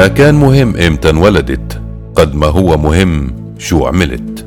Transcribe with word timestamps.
ما 0.00 0.08
كان 0.08 0.34
مهم 0.34 0.76
إمتى 0.76 1.10
انولدت 1.10 1.80
قد 2.14 2.34
ما 2.34 2.46
هو 2.46 2.76
مهم 2.76 3.34
شو 3.58 3.86
عملت. 3.86 4.46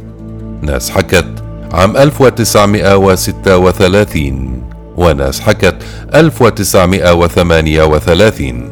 ناس 0.62 0.90
حكت 0.90 1.26
عام 1.74 1.98
1936 1.98 4.62
وناس 4.98 5.40
حكت 5.40 5.76
1938 6.16 8.70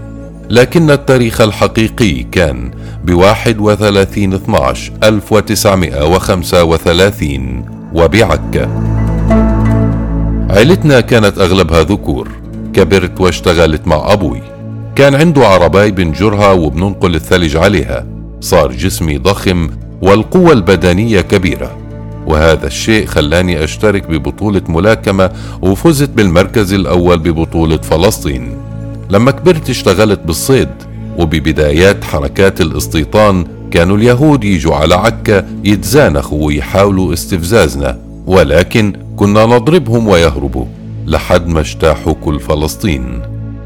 لكن 0.50 0.92
التاريخ 0.92 1.42
الحقيقي 1.42 2.24
كان 2.24 2.72
ب 3.04 3.14
31 3.14 4.34
12 4.34 4.94
1935 5.04 7.66
وبعكا 7.94 8.70
عيلتنا 10.50 11.02
كانت 11.02 11.38
أغلبها 11.38 11.84
ذكور 11.84 12.28
كبرت 12.74 13.22
واشتغلت 13.22 13.88
مع 13.88 14.14
أبوي. 14.14 14.51
كان 14.96 15.16
عنده 15.16 15.48
عرباي 15.48 15.92
بنجرها 15.92 16.52
وبننقل 16.52 17.16
الثلج 17.16 17.58
عليها. 17.58 18.06
صار 18.42 18.72
جسمي 18.72 19.18
ضخم 19.18 19.70
والقوة 20.02 20.52
البدنية 20.52 21.22
كبيرة. 21.22 21.78
وهذا 22.28 22.68
الشيء 22.68 23.06
خلاني 23.06 23.64
أشترك 23.64 24.08
ببطولة 24.08 24.62
ملاكمة 24.68 25.32
وفزت 25.62 26.10
بالمركز 26.10 26.74
الأول 26.74 27.20
ببطولة 27.20 27.78
فلسطين. 27.78 28.58
لما 29.10 29.32
كبرت 29.32 29.70
اشتغلت 29.70 30.20
بالصيد 30.20 30.70
وببدايات 31.18 32.04
حركات 32.04 32.62
الاستيطان 32.62 33.46
كانوا 33.72 33.98
اليهود 33.98 34.44
يجوا 34.44 34.76
على 34.76 34.96
عكا 34.96 35.48
يتزانخوا 35.64 36.46
ويحاولوا 36.46 37.14
استفزازنا 37.14 38.00
ولكن 38.28 38.94
كنا 39.16 39.46
نضربهم 39.46 40.08
ويهربوا 40.08 40.66
لحد 41.08 41.48
ما 41.48 41.60
اجتاحوا 41.60 42.14
كل 42.14 42.40
فلسطين. 42.40 43.22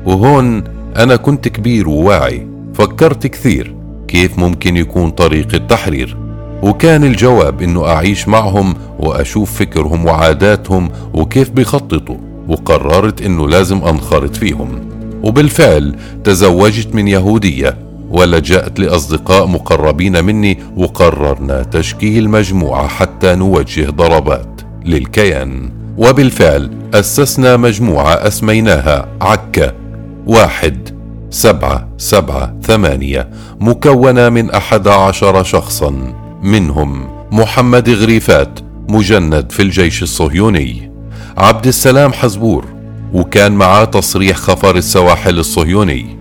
وهون 0.06 0.64
أنا 0.98 1.16
كنت 1.16 1.48
كبير 1.48 1.90
وواعي 1.90 2.48
فكرت 2.74 3.28
كثير 3.28 3.76
كيف 4.08 4.40
ممكن 4.40 4.78
يكون 4.78 5.10
طريق 5.10 5.48
التحرير. 5.54 6.18
وكان 6.62 7.04
الجواب 7.04 7.62
إنه 7.62 7.88
أعيش 7.88 8.28
معهم 8.28 8.74
وأشوف 9.00 9.54
فكرهم 9.60 10.06
وعاداتهم 10.06 10.90
وكيف 11.14 11.50
بيخططوا 11.50 12.18
وقررت 12.48 13.22
إنه 13.22 13.48
لازم 13.48 13.78
أنخرط 13.78 14.36
فيهم. 14.36 14.90
وبالفعل 15.24 15.96
تزوجت 16.24 16.96
من 16.96 17.08
يهودية 17.08 17.78
ولجأت 18.10 18.80
لأصدقاء 18.80 19.48
مقربين 19.48 20.26
مني 20.26 20.60
وقررنا 20.78 21.64
تشكيل 21.64 22.30
مجموعة 22.30 22.88
حتى 22.88 23.36
نوجه 23.36 23.90
ضربات 23.90 24.62
للكيان. 24.86 25.70
وبالفعل 25.98 26.72
أسسنا 26.94 27.58
مجموعة 27.58 28.14
أسميناها 28.14 29.08
عكا. 29.22 29.85
واحد 30.28 30.90
سبعة 31.30 31.88
سبعة 31.98 32.56
ثمانية 32.64 33.30
مكونة 33.60 34.30
من 34.30 34.52
أحد 34.52 34.88
عشر 34.88 35.44
شخصا. 35.44 36.14
منهم 36.44 37.08
محمد 37.32 37.90
غريفات 37.90 38.60
مجند 38.90 39.52
في 39.52 39.62
الجيش 39.62 40.04
الصهيوني. 40.04 40.92
عبد 41.38 41.68
السلام 41.68 42.14
حزبور 42.14 42.66
وكان 43.14 43.52
معاه 43.52 43.84
تصريح 43.84 44.38
خفر 44.38 44.76
السواحل 44.76 45.40
الصهيوني. 45.40 46.18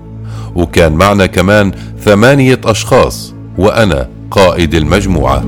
وكان 0.55 0.92
معنا 0.92 1.27
كمان 1.27 1.72
ثمانية 2.00 2.60
أشخاص 2.64 3.34
وأنا 3.58 4.08
قائد 4.30 4.75
المجموعة. 4.75 5.44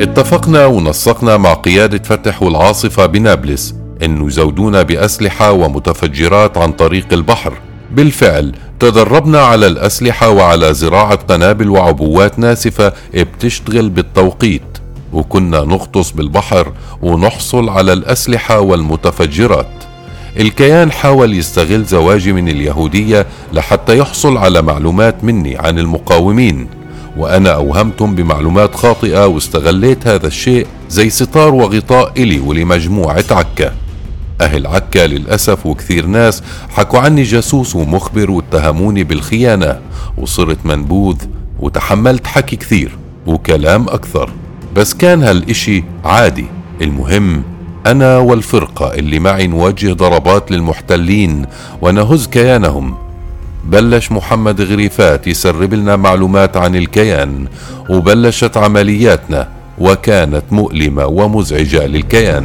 اتفقنا 0.00 0.66
ونسقنا 0.66 1.36
مع 1.36 1.54
قيادة 1.54 2.02
فتح 2.04 2.42
والعاصفة 2.42 3.06
بنابلس. 3.06 3.79
انه 4.02 4.26
يزودونا 4.26 4.82
بأسلحة 4.82 5.52
ومتفجرات 5.52 6.58
عن 6.58 6.72
طريق 6.72 7.06
البحر. 7.12 7.52
بالفعل 7.92 8.54
تدربنا 8.80 9.40
على 9.40 9.66
الأسلحة 9.66 10.30
وعلى 10.30 10.74
زراعة 10.74 11.14
قنابل 11.14 11.70
وعبوات 11.70 12.38
ناسفة 12.38 12.92
بتشتغل 13.14 13.88
بالتوقيت. 13.88 14.62
وكنا 15.12 15.60
نغطس 15.60 16.10
بالبحر 16.10 16.72
ونحصل 17.02 17.68
على 17.68 17.92
الأسلحة 17.92 18.60
والمتفجرات. 18.60 19.66
الكيان 20.40 20.92
حاول 20.92 21.34
يستغل 21.34 21.84
زواجي 21.84 22.32
من 22.32 22.48
اليهودية 22.48 23.26
لحتى 23.52 23.98
يحصل 23.98 24.36
على 24.36 24.62
معلومات 24.62 25.24
مني 25.24 25.58
عن 25.58 25.78
المقاومين. 25.78 26.68
وأنا 27.16 27.50
أوهمتهم 27.50 28.14
بمعلومات 28.14 28.74
خاطئة 28.74 29.26
واستغليت 29.26 30.06
هذا 30.06 30.26
الشيء 30.26 30.66
زي 30.88 31.10
ستار 31.10 31.54
وغطاء 31.54 32.12
إلي 32.16 32.40
ولمجموعة 32.40 33.24
عكا. 33.30 33.74
أهل 34.40 34.66
عكا 34.66 35.06
للأسف 35.06 35.66
وكثير 35.66 36.06
ناس 36.06 36.42
حكوا 36.68 36.98
عني 36.98 37.22
جاسوس 37.22 37.76
ومخبر 37.76 38.30
واتهموني 38.30 39.04
بالخيانة. 39.04 39.78
وصرت 40.18 40.66
منبوذ 40.66 41.16
وتحملت 41.60 42.26
حكي 42.26 42.56
كثير 42.56 42.98
وكلام 43.26 43.88
أكثر. 43.88 44.30
بس 44.76 44.94
كان 44.94 45.22
هالإشي 45.22 45.84
عادي. 46.04 46.46
المهم 46.82 47.42
أنا 47.86 48.18
والفرقة 48.18 48.94
اللي 48.94 49.18
معي 49.18 49.46
نوجه 49.46 49.92
ضربات 49.92 50.50
للمحتلين 50.50 51.46
ونهز 51.82 52.26
كيانهم. 52.26 52.94
بلش 53.64 54.12
محمد 54.12 54.60
غريفات 54.60 55.26
يسرب 55.26 55.74
لنا 55.74 55.96
معلومات 55.96 56.56
عن 56.56 56.76
الكيان 56.76 57.46
وبلشت 57.90 58.56
عملياتنا 58.56 59.48
وكانت 59.78 60.42
مؤلمة 60.50 61.06
ومزعجة 61.06 61.86
للكيان. 61.86 62.44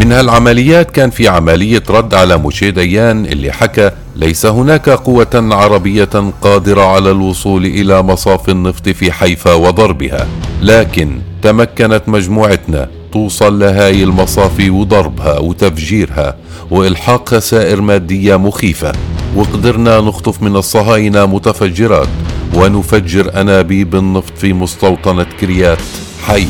من 0.00 0.12
هالعمليات 0.12 0.90
كان 0.90 1.10
في 1.10 1.28
عملية 1.28 1.82
رد 1.90 2.14
على 2.14 2.36
موشي 2.36 2.70
ديان 2.70 3.26
اللي 3.26 3.52
حكى 3.52 3.90
ليس 4.16 4.46
هناك 4.46 4.88
قوة 4.90 5.26
عربية 5.34 6.32
قادرة 6.42 6.82
على 6.82 7.10
الوصول 7.10 7.66
إلى 7.66 8.02
مصاف 8.02 8.48
النفط 8.48 8.88
في 8.88 9.12
حيفا 9.12 9.52
وضربها 9.54 10.26
لكن 10.62 11.18
تمكنت 11.42 12.02
مجموعتنا 12.06 12.88
توصل 13.12 13.58
لهاي 13.58 14.02
المصافي 14.02 14.70
وضربها 14.70 15.38
وتفجيرها 15.38 16.36
وإلحاق 16.70 17.28
خسائر 17.28 17.80
مادية 17.80 18.36
مخيفة 18.36 18.92
وقدرنا 19.36 20.00
نخطف 20.00 20.42
من 20.42 20.56
الصهاينة 20.56 21.26
متفجرات 21.26 22.08
ونفجر 22.54 23.40
أنابيب 23.40 23.94
النفط 23.94 24.32
في 24.38 24.52
مستوطنة 24.52 25.26
كريات 25.40 25.78
حي. 26.26 26.46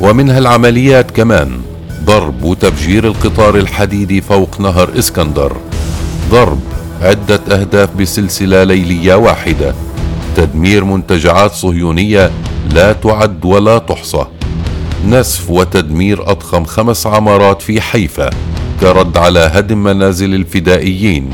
ومن 0.00 0.30
هالعمليات 0.30 1.10
كمان 1.10 1.60
ضرب 2.04 2.42
وتفجير 2.42 3.06
القطار 3.06 3.56
الحديدي 3.56 4.20
فوق 4.20 4.60
نهر 4.60 4.98
إسكندر. 4.98 5.56
ضرب 6.30 6.60
عدة 7.02 7.40
أهداف 7.50 7.96
بسلسلة 7.96 8.64
ليلية 8.64 9.14
واحدة. 9.14 9.74
تدمير 10.36 10.84
منتجعات 10.84 11.52
صهيونية 11.52 12.30
لا 12.72 12.92
تعد 12.92 13.44
ولا 13.44 13.78
تحصى. 13.78 14.26
نسف 15.08 15.50
وتدمير 15.50 16.30
أضخم 16.30 16.64
خمس 16.64 17.06
عمارات 17.06 17.62
في 17.62 17.80
حيفا 17.80 18.30
كرد 18.80 19.16
على 19.16 19.50
هدم 19.54 19.78
منازل 19.82 20.34
الفدائيين. 20.34 21.30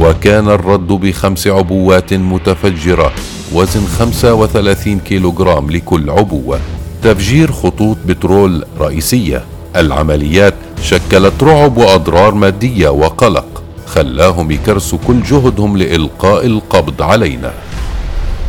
وكان 0.00 0.48
الرد 0.48 0.88
بخمس 0.88 1.46
عبوات 1.46 2.14
متفجرة 2.14 3.12
وزن 3.52 3.86
35 3.98 4.98
كيلوغرام 5.00 5.70
لكل 5.70 6.10
عبوة. 6.10 6.60
تفجير 7.02 7.52
خطوط 7.52 7.96
بترول 8.06 8.64
رئيسية. 8.80 9.44
العمليات 9.80 10.54
شكلت 10.82 11.42
رعب 11.42 11.76
وأضرار 11.76 12.34
مادية 12.34 12.88
وقلق 12.88 13.62
خلاهم 13.86 14.50
يكرسوا 14.50 14.98
كل 15.06 15.22
جهدهم 15.22 15.76
لإلقاء 15.76 16.46
القبض 16.46 17.02
علينا. 17.02 17.52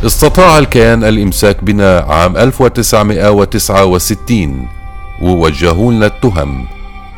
استطاع 0.06 0.58
الكيان 0.58 1.04
الإمساك 1.04 1.64
بنا 1.64 1.98
عام 1.98 2.36
1969 2.36 4.68
ووجهوا 5.22 5.92
لنا 5.92 6.06
التهم 6.06 6.66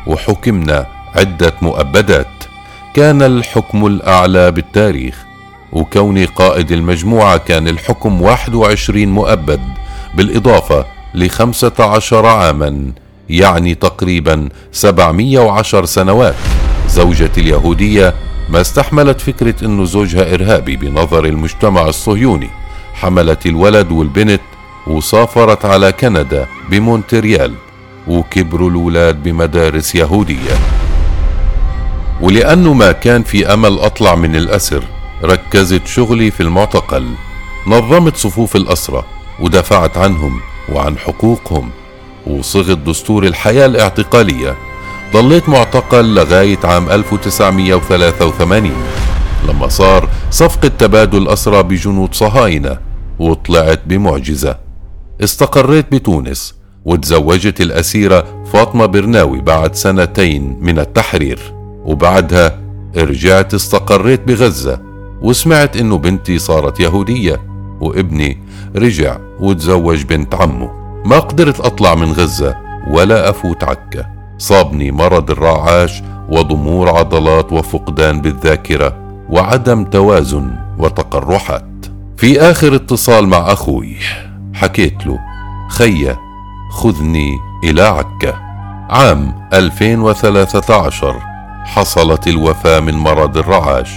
وحكمنا 0.07 0.87
عدة 1.15 1.53
مؤبدات. 1.61 2.27
كان 2.93 3.21
الحكم 3.21 3.85
الأعلى 3.85 4.51
بالتاريخ 4.51 5.17
وكوني 5.71 6.25
قائد 6.25 6.71
المجموعة 6.71 7.37
كان 7.37 7.67
الحكم 7.67 8.21
21 8.21 9.07
مؤبد 9.07 9.61
بالإضافة 10.15 10.85
ل 11.13 11.29
15 11.29 12.25
عاما. 12.25 12.91
يعني 13.29 13.75
تقريبا 13.75 14.49
710 14.71 15.85
سنوات. 15.85 16.35
زوجتي 16.87 17.41
اليهودية 17.41 18.13
ما 18.49 18.61
استحملت 18.61 19.21
فكرة 19.21 19.65
أنه 19.65 19.85
زوجها 19.85 20.33
إرهابي 20.33 20.75
بنظر 20.75 21.25
المجتمع 21.25 21.87
الصهيوني. 21.87 22.49
حملت 22.93 23.45
الولد 23.45 23.91
والبنت 23.91 24.41
وسافرت 24.87 25.65
على 25.65 25.91
كندا 25.91 26.47
بمونتريال 26.69 27.53
وكبروا 28.07 28.69
الولاد 28.69 29.23
بمدارس 29.23 29.95
يهودية. 29.95 30.53
ولأنه 32.21 32.73
ما 32.73 32.91
كان 32.91 33.23
في 33.23 33.53
أمل 33.53 33.79
أطلع 33.79 34.15
من 34.15 34.35
الأسر 34.35 34.83
ركزت 35.23 35.87
شغلي 35.87 36.31
في 36.31 36.43
المعتقل. 36.43 37.07
نظمت 37.67 38.17
صفوف 38.17 38.55
الأسرة 38.55 39.05
ودافعت 39.39 39.97
عنهم 39.97 40.39
وعن 40.69 40.97
حقوقهم. 40.97 41.69
وصغت 42.27 42.77
دستور 42.77 43.23
الحياة 43.23 43.65
الاعتقالية. 43.65 44.55
ضليت 45.13 45.49
معتقل 45.49 46.15
لغاية 46.15 46.59
عام 46.63 46.89
1983 46.89 48.71
لما 49.47 49.67
صار 49.67 50.09
صفقة 50.31 50.67
تبادل 50.67 51.27
أسرى 51.27 51.63
بجنود 51.63 52.15
صهاينة 52.15 52.77
وطلعت 53.19 53.81
بمعجزة. 53.85 54.57
استقريت 55.23 55.91
بتونس 55.91 56.55
وتزوجت 56.85 57.61
الأسيرة 57.61 58.43
فاطمة 58.53 58.85
برناوي 58.85 59.41
بعد 59.41 59.75
سنتين 59.75 60.57
من 60.61 60.79
التحرير. 60.79 61.39
وبعدها 61.85 62.59
رجعت 62.95 63.53
استقريت 63.53 64.21
بغزة 64.27 64.81
وسمعت 65.21 65.77
إنه 65.77 65.97
بنتي 65.97 66.39
صارت 66.39 66.79
يهودية 66.79 67.41
وابني 67.81 68.37
رجع 68.75 69.17
وتزوج 69.39 70.03
بنت 70.03 70.35
عمه. 70.35 70.82
ما 71.05 71.19
قدرت 71.19 71.59
أطلع 71.59 71.95
من 71.95 72.11
غزة 72.11 72.55
ولا 72.87 73.29
أفوت 73.29 73.63
عكا. 73.63 74.05
صابني 74.37 74.91
مرض 74.91 75.31
الرعاش 75.31 76.03
وضمور 76.29 76.97
عضلات 76.97 77.53
وفقدان 77.53 78.21
بالذاكرة 78.21 78.97
وعدم 79.29 79.83
توازن 79.83 80.55
وتقرحات. 80.77 81.85
في 82.17 82.41
آخر 82.41 82.75
اتصال 82.75 83.27
مع 83.27 83.37
أخوي 83.37 83.95
حكيت 84.53 85.05
له 85.05 85.19
خيّ 85.69 86.15
خذني 86.71 87.39
إلى 87.63 87.81
عكا. 87.81 88.33
عام 88.89 89.49
2013 89.53 91.15
حصلت 91.65 92.27
الوفاة 92.27 92.79
من 92.79 92.93
مرض 92.93 93.37
الرعاش. 93.37 93.91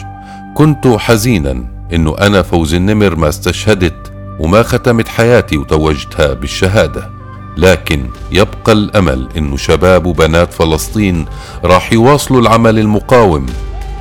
كنت 0.55 0.87
حزينا 0.87 1.64
إنه 1.93 2.17
أنا 2.20 2.43
فوز 2.43 2.75
النمر 2.75 3.17
ما 3.17 3.29
استشهدت 3.29 4.12
وما 4.38 4.62
ختمت 4.62 5.09
حياتي 5.09 5.56
وتوجتها 5.56 6.33
بالشهادة. 6.35 7.11
لكن 7.56 8.06
يبقى 8.33 8.73
الأمل 8.73 9.29
إنه 9.37 9.56
شباب 9.56 10.06
وبنات 10.06 10.53
فلسطين 10.53 11.27
راح 11.65 11.93
يواصلوا 11.93 12.41
العمل 12.41 12.79
المقاوم 12.79 13.47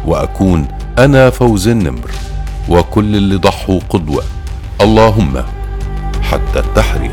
وأكون 0.06 0.68
أنا 0.98 1.30
فوز 1.30 1.68
النمر 1.68 2.12
وكل 2.70 3.16
اللي 3.16 3.36
ضحوا 3.36 3.80
قدوة. 3.90 4.24
اللهم 4.82 5.44
حتى 6.22 6.60
التحرير. 6.60 7.12